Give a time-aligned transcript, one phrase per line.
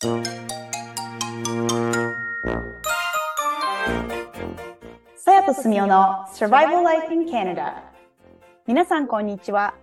[0.00, 0.08] さ
[5.30, 7.82] やとすみおの Survival Life in Canada
[8.66, 9.74] 皆さんこんにちは。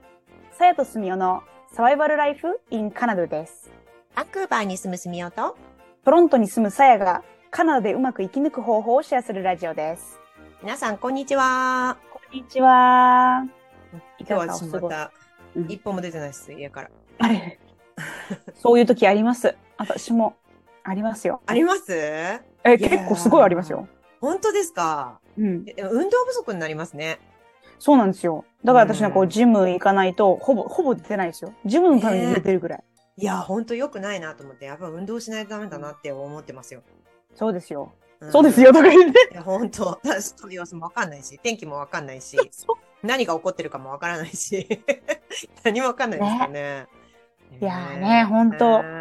[0.57, 3.71] さやとすみおのサバイバルライフ in カナダです。
[4.15, 5.55] バンクーバーに住むすみおと、
[6.03, 10.19] トロントに住むさやがカナダでうまく生き抜く方法をシェアするラジオです。
[10.63, 11.95] 皆さんこんにちは。
[12.11, 13.43] こんにちは。
[14.17, 15.11] 今日は私また
[15.55, 15.71] うん。
[15.71, 16.89] 一歩も出てないです、家から。
[17.19, 17.59] あれ？
[18.55, 19.55] そういう時あります。
[19.77, 20.35] 私も
[20.83, 21.41] ありますよ。
[21.45, 21.91] あります？
[21.93, 22.41] え
[22.77, 23.87] 結構すごいありますよ。
[24.21, 25.19] 本当ですか？
[25.37, 25.65] うん。
[25.67, 27.19] え運動不足になりますね。
[27.79, 28.43] そうなんですよ。
[28.63, 29.11] だから私なん。
[29.11, 31.53] かこううんジム行かないとほぼほぼ出てないですよ。
[31.65, 32.83] ジムのために出てるぐらい、
[33.17, 36.81] いや、本当良くないなと思って、やっぱ運動しないとダメだなって思ってますよ。
[37.35, 37.91] そうですよ、
[38.25, 38.31] ん。
[38.31, 38.73] そうですよ。
[38.73, 39.29] とか言って。
[39.31, 39.99] いや、本当。
[40.03, 42.35] 私の様子もわかんないし、天気もわかんないし、
[43.03, 44.67] 何が起こってるかもわからないし、
[45.63, 46.87] 何もわかんないですよね。
[47.59, 48.97] いやーね本当ね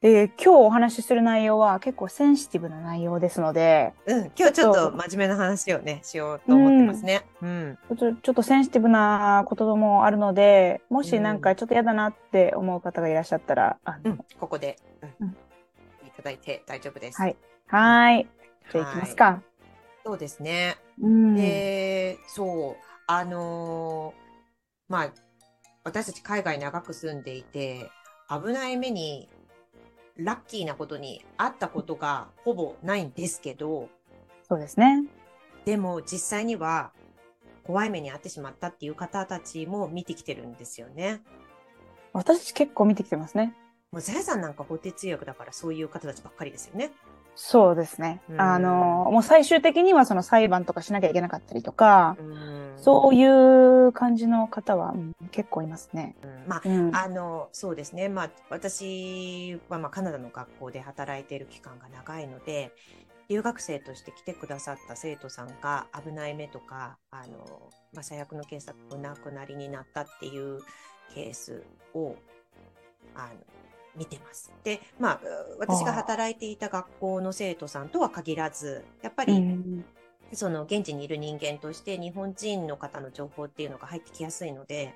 [0.00, 7.26] で、今日お話しする内容は結構センシティブな内容ですので、うん、今日ちょっと真面目な話をね、しようと思ってますね。
[7.42, 7.78] うん。
[7.98, 15.36] ちょちょっとセンシティブなこともあるので、もしなんかちょっと嫌だなって思う方がいらっしゃったら、あのうん、ここで、うんうん
[16.06, 17.20] いただいて大丈夫です。
[17.20, 17.36] はい
[17.66, 18.26] はーい。
[18.72, 19.42] じゃあ行きますか。
[20.04, 20.76] そうですね。
[21.00, 21.34] うん。
[21.34, 24.30] で、そう、あのー
[24.90, 25.12] まあ、
[25.84, 27.90] 私たち海外長く住んでいて、
[28.28, 29.28] 危ない目に、
[30.16, 33.88] ラッキーなことにあったことがほぼないんですけど、
[34.46, 35.04] そうですね。
[35.64, 36.90] でも実際には
[37.64, 41.22] 怖い目に遭ってしまったっていう方たちも見てきてるんですよね。
[42.12, 43.54] 私結構見てきてますね。
[43.92, 46.90] もう、ザヤさんなんか法定通訳だからそういう方たちばっかりですよね。
[47.36, 48.20] そうですね。
[48.28, 56.16] うんあの、もう最終的にはその裁判とかしなきゃいけなかったりとか、うんそういう感じの方は、うん結構いますね。
[56.22, 56.96] うんまあうん。
[56.96, 62.72] あのそうですね、まあ、私はまあカナダの学校で働いている期間が長いので
[63.28, 70.60] 留学生として来てくださった生徒さんが危ない目とかあの、まあ、最悪のケースだとお亡くなりになったっていう
[71.14, 71.62] ケース
[71.94, 72.16] を
[73.14, 73.34] あの
[73.96, 74.52] 見てます。
[74.64, 75.20] で、まあ、
[75.58, 79.84] 私が働いていた学校の生徒さんとは限らずやっぱり、うん
[80.32, 84.94] その現地にいる人間として日本人の方の情報っていうのが入ってきやすいので、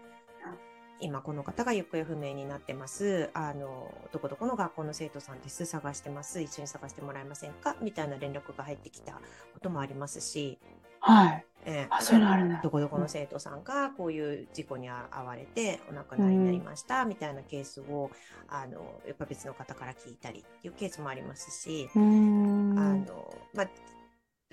[1.00, 3.28] 今この方が行方不明になってます。
[3.34, 5.66] あの、どこどこの学校の生徒さんです。
[5.66, 6.40] 探してます。
[6.40, 7.76] 一緒に探してもらえませんか？
[7.82, 9.20] みたいな連絡が入ってきたこ
[9.60, 10.58] ともありますし、
[11.00, 11.44] はい。
[11.66, 12.60] ええあ、そういうのあるね。
[12.62, 18.10] どこどこの生徒さんがこういう事故に遭われてお亡くなりになりましたみたいなケースを、
[18.48, 22.78] あの、やっぱ別の方から聞いたりっていうケースもありますし、うーん。
[22.78, 23.68] あの、まあ、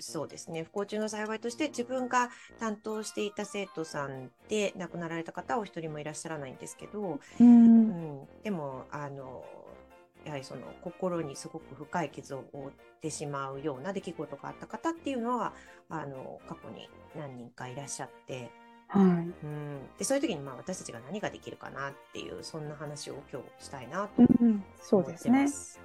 [0.02, 0.64] そうですね。
[0.64, 7.20] 不幸中の幸いとして自分が担当していた生徒さんで亡くなられた方はお一人もいらっしゃらないんですけど、う。
[7.40, 7.88] うん
[8.22, 9.44] ん、でも、あの、
[10.24, 15.52] やはりその心にすごく深い傷を負ってしまうような出来事があった方っていうのは、
[15.88, 18.50] あの、過去に何人かいらっしゃって、
[18.88, 19.04] はい。
[19.04, 25.48] うん、で、そういう時にまあ私たちが何ができるかなっていう、そんな話を今日したいなとうん、そう思ってですねま。
[25.48, 25.80] す。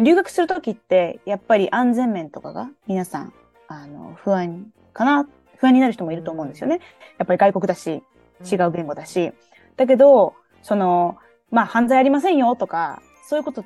[0.00, 3.32] 留学するときって、やっぱり安全面とかが皆さん、
[3.68, 6.80] あの、不安かな、不安になる人もいると思うんですよね。
[7.18, 8.02] やっぱり外国だし、
[8.50, 9.32] 違う言語だし。
[9.76, 11.16] だけど、その、
[11.50, 13.64] まあ犯罪ありませんよとか、そういうことっ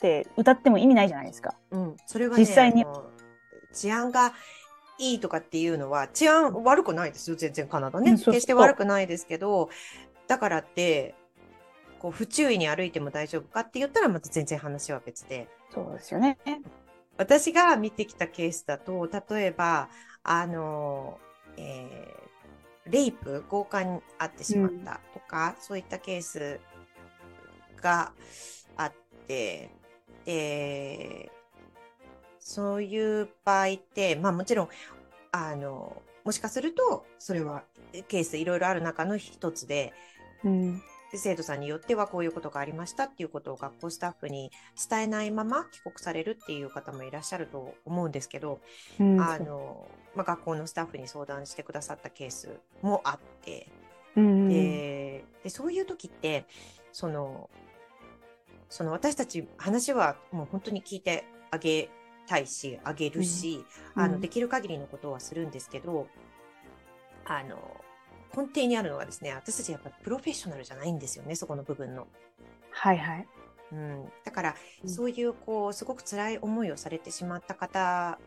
[0.00, 1.54] て歌っても意味ないじゃないですか。
[1.70, 2.84] うん、それはね、実際に
[3.72, 4.32] 治安が
[4.98, 8.12] いいとかっていうのは、治安悪くないですよ、全然カナダね。
[8.12, 9.70] 決して悪くないですけど、
[10.28, 11.14] だからって、
[12.02, 15.48] こう、不注意に歩いても大丈夫かって言ったら、また全然話は別で。
[15.70, 16.36] そうですよね。
[17.16, 19.88] 私が見てきたケースだと、例えば、
[20.24, 21.20] あの、
[21.56, 22.22] えー
[22.86, 26.58] レイプ、強姦に遭ってしまったとか、そういったケース
[27.80, 28.12] が
[28.76, 28.92] あっ
[29.28, 29.70] て、
[30.24, 31.30] で、
[32.40, 34.68] そういう場合って、まあもちろん、
[35.30, 37.64] あの、もしかすると、それは
[38.08, 39.92] ケースいろいろある中の一つで、
[40.44, 40.82] うん。
[41.12, 44.50] で生徒さんによってはこういうことがありましたっていうことを学校スタッフに
[44.88, 48.60] 伝えないまま帰国されるっていう方もいらっしゃると思うんですけど、
[48.98, 49.86] うんあの、
[50.16, 53.68] まあ、学校のスタッフに相談してくださったケースもあって、
[54.16, 56.46] うんででそういう時って
[56.92, 57.50] その
[58.70, 61.90] その私たち話はもう本当に聞いてあげ
[62.26, 63.64] たいしあげるし、
[63.94, 64.14] あのうん。
[64.14, 66.06] うんできる限りのことはするんですけど
[67.26, 67.58] あの
[68.36, 72.06] 根底にあるのがですね私たちやっぱプロフェッショナルじゃないんですよねそこの部分の。
[72.70, 73.26] はいはい。
[73.72, 78.18] うん、だから、うんそういうこうすごく辛い思いをされてしまった方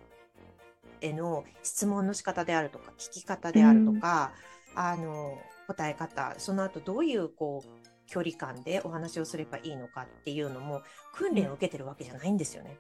[1.02, 4.31] への質問の仕方であるとか聞き方であるとか、
[4.75, 5.38] あの
[5.68, 10.81] 答え方その後どういうこう距離感でお話をすればいいのかっていうのも
[11.13, 12.78] 訓練を受けてるわけじゃないんですよね。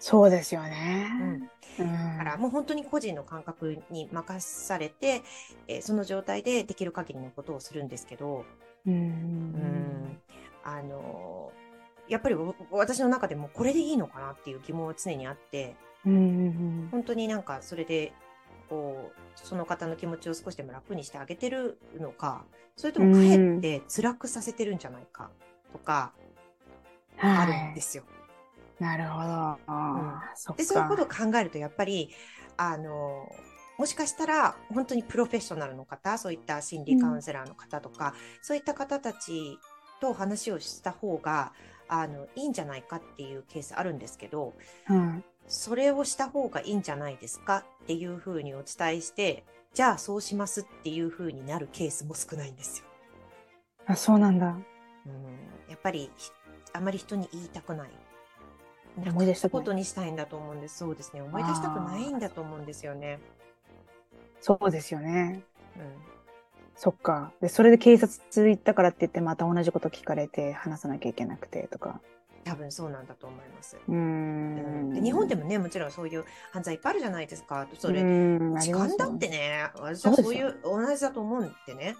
[0.00, 1.10] そうですよね。
[1.78, 5.22] うん、だからもう本当に個人の感覚に任されて、
[5.68, 8.44] えー、その状態でできる限りのことをするんですけど、
[8.86, 10.20] うん、うん。
[10.64, 11.52] あの
[12.08, 12.36] やっぱり
[12.70, 18.12] 私の中でもこれでいいのかなっていう疑問は常にあって、うん本当になんかそれで
[18.68, 22.44] こうその方の気持ちを少しでも楽にしてあげてるのか
[22.76, 25.30] それともかえって辛くさせてるんじゃないか
[25.72, 26.12] とか
[27.18, 28.04] あるんですよ。
[28.08, 28.19] はい
[28.80, 29.58] なるほど。
[29.68, 32.10] うん、でそういうことを考えるとやっぱり
[32.56, 33.30] あの
[33.78, 38.12] もしかしたら本当にプロフェッショナルの方そういった心理カウンセラーの方とか、うん、
[38.42, 39.58] そういった方たち
[40.00, 41.52] と話をした方が
[41.88, 44.54] あのいいんじゃないかっていうケースあるんですけど、
[44.88, 49.44] うん、それをした方がいいんじゃないですかっていうふうにお伝えして
[49.74, 52.86] じゃあそうしますっていうふうになるケースも少ないんですよ。
[53.86, 54.46] あそうなんだ。
[54.46, 54.62] うん、
[55.68, 56.10] やっぱり
[56.72, 57.90] あまり人に言いたくない。
[59.08, 60.78] 思い出したことにしたいんだと思うんです。
[60.78, 61.22] そうですね。
[61.22, 63.20] 思い出したくないんだと思うんですよね。
[64.40, 65.42] そうですよね。
[65.76, 65.82] うん。
[66.76, 67.32] そっか。
[67.40, 72.00] で、それで警察行ったからって言ってまた同じこと聞かれて話さなきゃいけなくてとか。
[72.42, 73.76] 多分そうなんだと思います。
[73.86, 77.66] うんで日本でもね、もちろんそういう犯罪いっぱいあるじゃないですか。
[77.78, 81.96] それ、時間だってね、私はそういう同じだと思うんでね。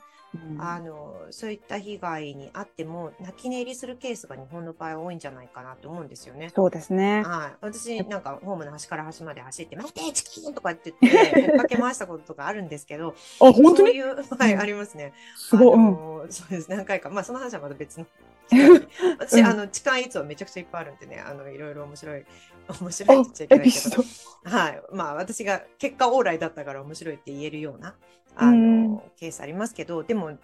[0.58, 6.52] あのそういった被害にあっても泣き寝入りするケースが日本の場合は多いんじゃないかなと思うんですよね。
[6.54, 7.24] そうですね。
[7.24, 13.76] はい、私なんかホームの端から端まで走って「待ってチキン!」とかって言って追っかけ回したこととかあるんですけどあ本当に？
[13.76, 15.12] そういうはい、ありますね。
[15.36, 18.06] すごい、うん、そうです何回かまあその話はまた別の
[19.18, 22.24] 私、あの、痴漢いつはめちゃくちゃいっぱいあるんでね、あの、いろいろ面白い、
[22.80, 24.04] 面白いって言っちゃいけないけど、
[24.44, 24.82] はい。
[24.92, 27.94] まあ、私が結果オーライだったから面白いって言えるような、
[28.36, 30.36] あの、ケースありますけど、でも、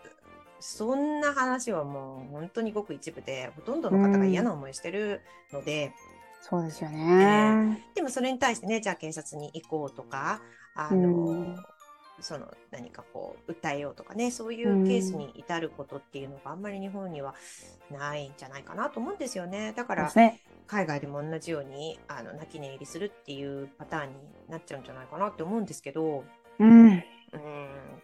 [0.60, 5.20] そんな話はもう本当にごく一部で、ほとんどの方が嫌な思いしてる
[5.52, 5.92] ので、
[6.40, 10.40] そうですよね、でもそれに対してね、じゃあ警察に行こうとか、
[10.74, 11.56] あの、
[12.20, 17.34] その何かこう訴えようとかねそういうケースに至ることっていうのがあんまり日本には
[17.90, 19.72] ないんじゃないかなと思うんですよね。
[19.76, 24.14] だから、ね、海外でも同じようにあの泣き寝入りするっていうパターンに
[24.48, 26.24] なっちゃうんじゃないかなって思うんですけど、
[26.58, 27.02] うん、うん。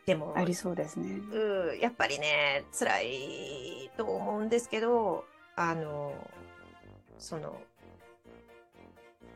[0.04, 1.20] でもありそうですね。
[1.32, 5.24] うやっぱりね辛いと思うんですけど
[5.56, 6.12] あの
[7.18, 7.60] その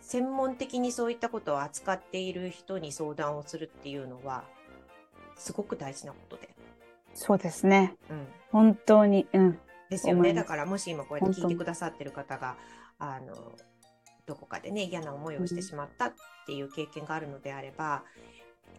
[0.00, 4.44] 専門的にそういったことを扱っている人に相談をするっていうのは
[5.36, 6.48] すごく大事なことで。
[7.14, 7.96] そうですね。
[8.10, 9.58] うん、本当に、うん。
[9.88, 10.34] ですよね。
[10.34, 12.56] だからもし今こうやって聞いてくださってる方が、
[12.98, 13.34] あの、
[14.26, 16.12] どこかでね、嫌な思いをしてしまったっ
[16.46, 18.02] ていう経験があるのであれば、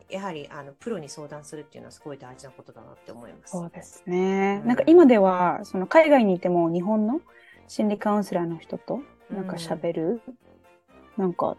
[0.10, 3.52] うん、やはりあのプロに相談するっていうのはすごい大事なことだなって思います。
[3.52, 4.60] そうですね。
[4.62, 7.22] うん、なんか今では、その海外にいても日本の
[7.68, 9.00] 心理カウンセラーの人と
[9.32, 10.38] なんか喋る、うん、
[11.18, 11.58] なんか、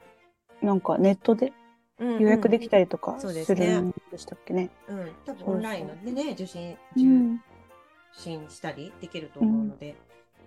[0.60, 1.52] なんかネットで
[2.00, 4.70] 予約できたりとかするんでしたっけね。
[4.88, 7.00] うん、多分オンラインでね、受診、受
[8.12, 9.96] 診したりできると思うので。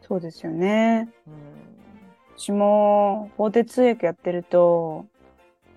[0.01, 1.09] そうですよね。
[1.27, 1.33] うん、
[2.37, 5.05] 私も法廷通訳やってると、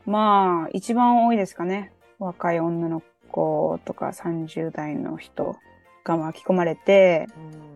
[0.07, 1.93] まあ、一番多いですかね。
[2.19, 5.57] 若い女の子とか30代の人
[6.05, 7.75] が巻き込まれて、うん、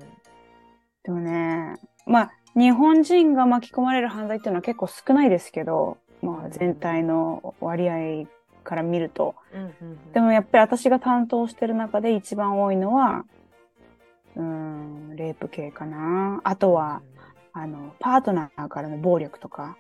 [1.03, 8.27] でもね、まあ、日本人が巻き込まれる犯罪っていうのは結構少ないですけど、まあ、全体の割合
[8.65, 9.35] から見ると、
[10.13, 13.25] でもやっぱり私が担当してる中で一番多いのは
[14.37, 16.41] うんレイプ系かな。
[16.45, 17.03] あとは、
[17.53, 19.77] あのパートナーからの暴力とか、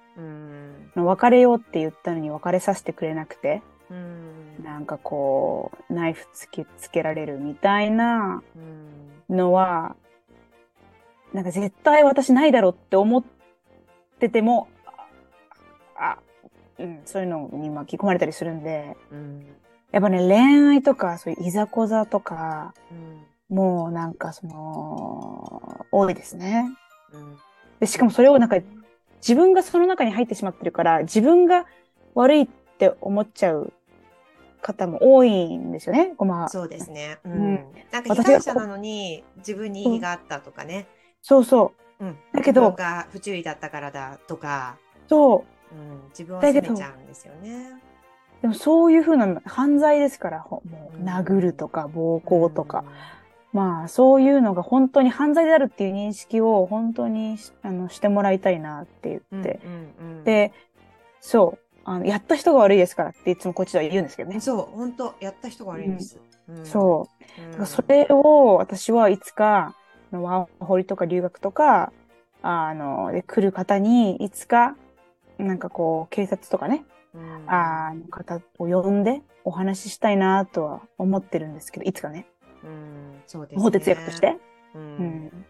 [0.94, 3.62] 別れようって言ったのに別れさせてくれなくて、
[4.62, 8.42] なんかこうナイフつけつけられるみたいな
[9.30, 9.96] のは、
[11.32, 13.24] なんか絶対私ないだろうって思っ
[14.18, 14.77] ててもあ
[16.78, 19.46] うん、そういうのに巻き込まれたりするんで、うん、
[19.90, 22.74] やっぱね、恋愛とか、そういういざこざとか、
[23.50, 26.66] うん、もうなんかその、多いですね。
[27.12, 27.36] うん、
[27.80, 28.58] で、しかもそれをなんか、
[29.20, 31.66] 自分がその中に入ってしまってるから、自分が
[32.14, 33.72] 悪いって思っちゃう
[34.60, 36.48] 方も多いんですよね、ごま。
[36.48, 37.18] そうですね。
[37.24, 37.54] うん。
[37.90, 40.86] なんか被害者なのに自分に非があったとかね。
[41.22, 42.04] そうそう。
[42.04, 42.16] うん。
[42.32, 42.70] だけど。
[42.72, 44.76] が不注意だったからだとか。
[45.08, 45.57] そう。
[45.72, 47.80] うん、自分を責めちゃうんですよね。
[48.42, 52.84] でもそういうふうな犯罪ですから、もう殴るとか暴行とか、
[53.52, 60.52] うん、まあそういうのが本当に犯罪であるっていう認識を本当にあのしてもらいたいなって言って、うんうんうん、で、
[61.20, 64.40] そう、あのやった人が悪いですからっていつもこっちでは言うんですけどね。
[64.40, 66.20] そう、本当やった人が悪いんです。
[66.64, 67.08] そ
[67.58, 67.66] う。
[67.66, 69.74] それを私はいつか
[70.12, 71.92] ワーホリとか留学とか、
[72.42, 74.76] あの、で来る方に、いつか、
[75.38, 82.26] なんかこう、警察とかね、うんあの方を呼んでお話ししたいなとは思ってるんですけど、いつかね、
[82.62, 83.62] うん、そうですね。
[83.62, 84.36] 法として。
[84.74, 84.78] う。
[84.78, 85.46] うんん。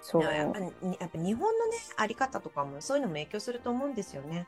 [0.00, 0.24] そうい。
[0.26, 4.46] ややっぱやっぱ日本のね、あり方とかもそういうのも影響すると思うんですよね。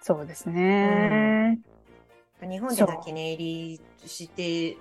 [0.00, 1.58] そうですね。
[2.42, 4.76] 日本で泣き寝入りして、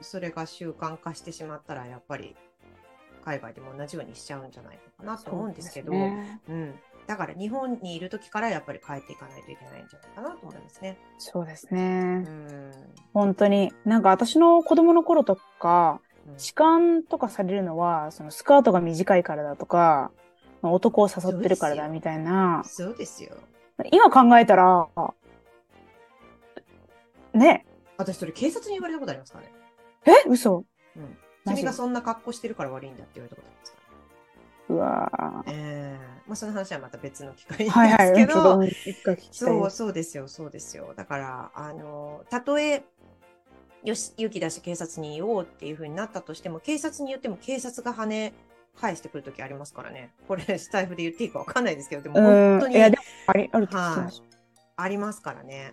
[0.00, 2.36] それが習慣化してしまったら、やっぱり
[3.24, 6.74] 海外でも同じようにしちゃうんじゃないのかなと思うんですけど、そうねうん。
[7.06, 10.98] だから日本にいる時からやっぱり変えていかないといけないんじゃないかなと思いますね。
[11.18, 12.18] そうですうね。
[12.18, 12.72] ん。
[13.14, 13.72] 本当に。
[13.84, 16.06] なんか私の子供の頃とか、うん
[16.38, 20.10] 痴漢とかされるのは、そのスカートが短いからだとか、
[20.60, 22.64] 男を誘ってるからだみたいな。
[22.66, 23.36] そうですよ。
[23.92, 24.88] 今考えたら、
[27.32, 27.64] ね、
[27.96, 29.52] 私それ警察に言われたことありますからね。
[30.06, 30.28] え？
[30.28, 30.64] 嘘
[30.96, 31.16] うん。
[31.46, 33.75] 君がそんな格好してるから悪いんだって言われたことあります。
[34.68, 37.58] うわええまあその話はまた別の機会。
[37.58, 39.76] ですけど、ちょっと一回聞きたいそう、です。
[39.76, 40.92] そうですよ、そうですよ。
[40.96, 42.82] だから、あの、たとえ、
[43.84, 48.32] よし、勇気出して警察に言おうっていう風になったとしても、警察に言っても警察が跳ね
[48.80, 50.10] 返してくるときありますからね。
[50.26, 52.24] これ、スタイフで言っていいかわかんないですけど、でもうん。
[52.24, 52.96] 本当にあり、
[53.28, 54.22] あると聞きます。
[54.76, 55.72] ありますからね。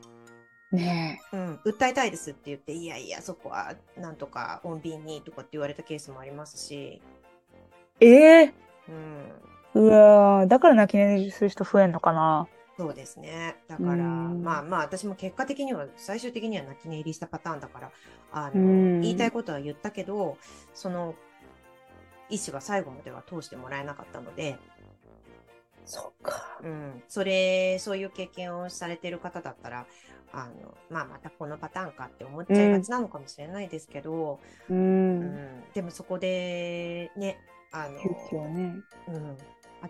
[0.72, 7.02] ねうん、訴えたいですって言って、いやいや、そこはなんとか穏便にとかって言われたケースもありますし、
[8.00, 8.08] え。
[8.08, 8.54] ええ
[9.76, 10.48] うん、うわー。
[10.48, 12.48] だから泣き寝入りする人増えんのかな。
[12.78, 13.56] そうですね。
[13.68, 14.44] だから、うん。
[14.44, 17.92] まあまあ、私も結果的には、最終的には泣き寝入りしたパターンだから、
[18.32, 19.02] あの、うん。
[19.02, 20.38] 言いたいことは言ったけど、
[20.74, 21.16] その、
[22.30, 24.58] 意思は最後までは通してもらえなかったので、
[25.86, 26.60] そっか。
[26.64, 29.86] うん、それ、そういう経験をされてる方だったら、
[30.32, 34.74] あの、まあまたこのパターンかって思っちゃいがちなのかもしれないですけど、う。
[34.74, 35.64] うん。
[35.74, 37.38] でもそこで、ね、
[37.74, 38.76] あの、ね。
[39.08, 39.38] うん、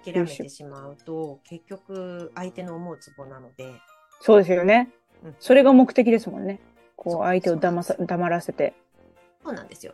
[0.03, 3.73] 諦めてしまうと、結局相手の思うツボなので、
[4.21, 4.89] そうですよね
[5.23, 5.35] うん。
[5.39, 6.59] それが目的ですもんね。
[6.95, 8.73] こう、相手を騙さ、黙らせて。
[9.43, 9.93] そうなんですよ。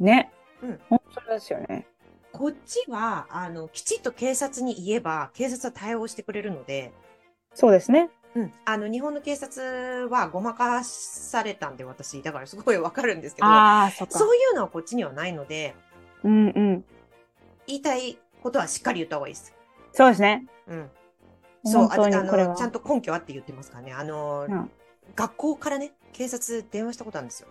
[0.00, 0.32] ね。
[0.62, 0.80] うん。
[0.90, 1.86] 本当ですよね。
[2.32, 6.92] こっちは、あの、きちっと警察に言えば、警察は対応してくれるので、
[7.54, 8.10] そうですね。
[8.34, 8.52] うん。
[8.66, 12.20] あの、日本の警察はごまかされたんで、私。
[12.22, 14.18] だからすごいわかるんですけど、ああ、そっか。
[14.18, 15.74] そういうのはこっちにはないので、
[16.22, 16.84] うんうん。
[17.66, 19.54] 言いたいことはしっかり言った方がいいです。
[19.92, 20.46] そうですね。
[20.68, 20.90] うん。
[21.64, 22.10] そう、あの、
[22.56, 23.92] ちゃんと根拠あって言ってますからね。
[23.92, 24.70] あの、うん
[25.14, 27.48] 学校からね、警察電話したことあるんですよ。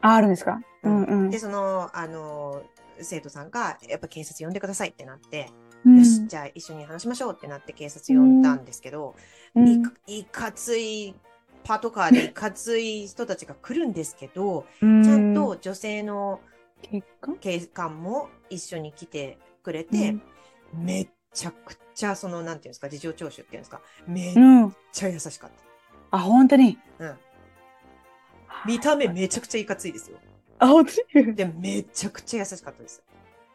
[0.00, 0.58] あ、あるんですか？
[0.84, 1.38] うんうんで、。
[1.38, 2.62] その、あの、
[2.98, 5.50] 生徒さんが、やっぱ警察呼んでくださいってなって、
[5.84, 9.16] うんよし、じゃあ一緒に話しましょうってなって警察呼んだんですけど、
[9.54, 11.14] うんいかいかつい、
[11.62, 16.40] パトカーでいかつい人たちが来るんですけど、うんちゃんと女性の
[17.40, 20.16] 警官も一緒に来てくれて、
[20.72, 24.62] めっちゃくちゃ、その、なんていうんですか、事情聴取っていうんですか、めっうん。
[24.64, 24.76] うん。
[24.92, 25.50] ちゃ優しかっ
[26.10, 26.78] あ、本当に？
[26.98, 27.04] た。
[27.04, 27.18] うん。
[28.66, 30.18] 見た目めちゃくちゃいかついですよ。
[30.58, 31.34] あ、本当に？
[31.34, 33.02] で、めちゃくちゃ優しかったです。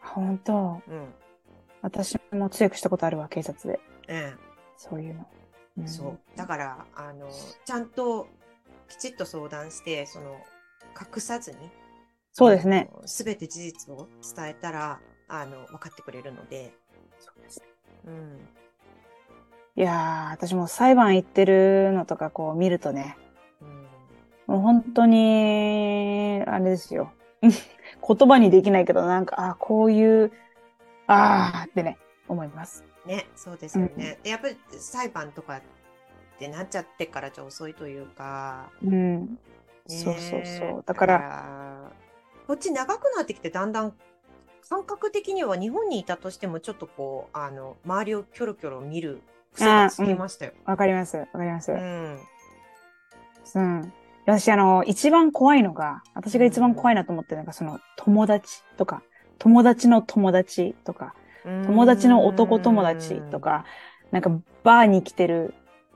[0.01, 0.81] 本当？
[0.87, 1.13] うん。
[1.81, 3.79] 私も強くしたことあるわ、警察で。
[4.07, 4.33] え
[4.77, 5.25] そういうの。
[5.79, 6.19] え、んそう。
[6.35, 7.29] だから、あの、
[7.65, 8.27] ちゃんと
[8.89, 10.39] きちっと相談して、その、
[10.99, 11.57] 隠さずに、
[12.33, 12.89] そうですね。
[13.05, 16.73] すべて事実を伝えたら、あの、分かってくれるので、
[17.19, 17.65] そうですね
[18.07, 18.39] うん。
[19.75, 23.17] いやー、私も裁判行ってるのとかこう見るとね、
[23.61, 23.81] うん
[24.47, 27.13] もう本当に、あれですよ。
[27.41, 30.31] 言葉にできないけど、なんか、あこういう、
[31.07, 31.97] あーってね、
[32.27, 32.83] 思います。
[33.05, 34.19] ね、そうですよね。
[34.23, 35.61] で、やっぱり裁判とかっ
[36.37, 39.25] てなっちゃってからじゃ遅いというか、うん。
[39.25, 39.37] ね
[39.87, 40.83] そうそうそう。
[40.85, 41.91] だから、ら
[42.51, 43.93] こっち長くなってきて、だんだん
[44.69, 49.21] 感覚的には日本にいたとしても、ちょっとこう、あの、周りをキョロキョロ見る
[49.53, 50.51] 癖がつきましたよ。
[50.65, 51.15] わかります。
[51.15, 51.71] わかります。
[51.71, 52.19] うん。
[53.55, 53.93] うん。
[54.25, 59.01] 私、あの、一番怖いのが、私が一番怖いなと思ってるのが、その、友達とか、
[59.39, 61.15] 友達の友達とか、
[61.45, 63.63] 友達の男友達とか、
[64.11, 64.29] なんか、
[64.63, 65.53] バーに来てる、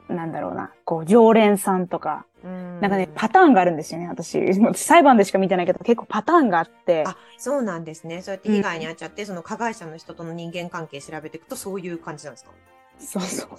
[0.07, 4.39] なんだろうな、こう、常連さんとか、うん、なんかね、パターンがあるんですよね、私。
[4.39, 8.21] 私裁判でしか見てないけど、結構パターンがあって、あ、そうなんですね。
[8.21, 12.51] そうやって被害に遭っちゃって、その加害者の人との人間関係調べていくと、そういう感じなんですか？
[12.97, 13.49] そうそう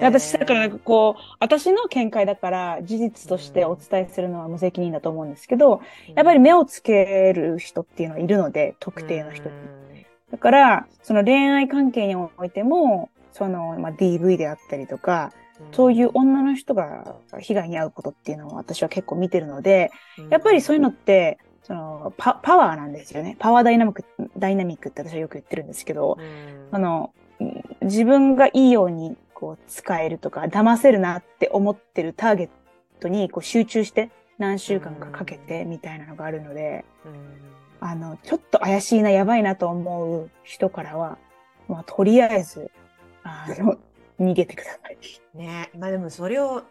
[0.00, 5.82] 私、だから、こう、私の見解だから、事実としてお伝えするのは無責任だと思うんですけど、
[6.14, 9.54] やっぱり目をつける人っていうのはいるので、特定の人に。
[10.32, 15.30] だから、その恋愛関係においても、その、まあ、DV であったりとか、
[15.72, 19.90] そういう女の人が被害に遭うことっていうのを私は結構見てるので、
[20.30, 23.36] やっぱりそういうのって、そのパ、パワーなんですよね。
[23.38, 24.04] パワーダイナミック、
[24.36, 26.68] ダイナミックって私はよく言ってるんですけど、うん。
[26.72, 32.48] あの、うん自分がいいようにこう使えるとか、騙せるなって思ってるターゲッ
[33.00, 37.40] トにこう集中して何週間かかけてみたいなのがあるので、うん。
[37.80, 41.18] あの、ちょっと怪しいな、やばいなと思う人からは、
[41.68, 42.70] まあ、とりあえず、
[43.22, 43.78] あの、
[44.20, 44.98] 逃げてください。
[45.36, 46.62] ねまあでもそれを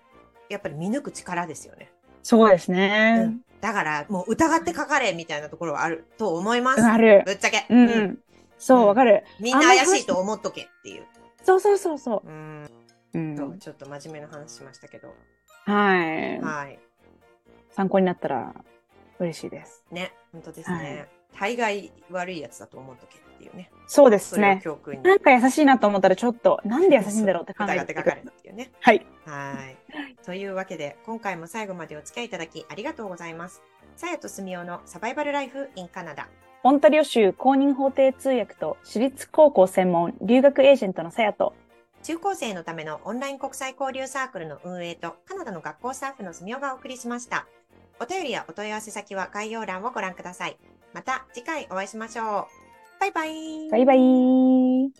[0.49, 1.91] やっぱり見抜く力ですよね。
[2.23, 3.41] そうですうねん。
[3.61, 6.81] だからもう疑ってかかれみたいなところはあると思います。
[6.81, 7.33] あるぶ。
[7.33, 7.65] っちゃけ。
[7.69, 8.19] うん、ううんん。
[8.57, 9.23] そう、わかる。
[9.39, 11.05] みんな怪しいと思っとけっていう。
[11.43, 12.69] そうそうそうそうん
[13.13, 13.17] う。
[13.17, 13.37] うん。
[13.37, 15.13] そうちょっと真面目な話しましたけど。
[15.65, 16.39] はい。
[16.41, 16.79] はい。
[17.71, 18.53] 参考になったら
[19.19, 19.83] 嬉しいです。
[19.91, 21.07] ね、本当ですね。
[21.39, 23.71] 大概悪いやつだと思っとけっていうね。
[23.87, 24.59] そうですね。
[24.61, 25.03] 教訓に。
[25.03, 28.71] なんか優しいなと思ったらちょっと、なんで優しいんだろうって考えてかかれっていうね。
[28.81, 29.05] はい。
[29.25, 30.15] はい。
[30.25, 33.63] というわけで、今回も最後までお付き合いいただきありがとうございます。
[33.95, 36.27] さやとすみおのサバイバルライフ in カナダ。
[36.63, 41.53] オンタリオ州公認法廷通訳と私立高校専門留学エージェントのさやと、
[42.03, 47.47] 中高生のためのオンライン国際交流サークルの運営とカナダの学校スタッフのすみおがお送りしました。
[48.01, 50.57] お便りやお問い合わせ先は概要欄をご覧ください。
[50.93, 52.58] また次回お会いしましょう。
[52.99, 53.69] バイバイ。
[53.71, 54.91] バイバイ。